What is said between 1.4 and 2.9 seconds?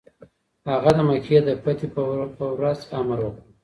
د فتحې پر ورځ